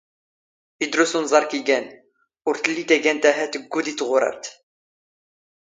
[0.83, 1.85] ⵉⴷⵔⵓⵙ ⵓⵏⵥⴰⵔ ⴽⵉⴳⴰⵏ,
[2.47, 4.45] ⵓⵔ ⵜⵍⵍⵉ ⵜⴰⴳⴰⵏⵜ ⴰⵀⴰ ⵜⴳⴳⵓⴷⵉ ⵜⵖⵓⵔⴰⵔⵜ.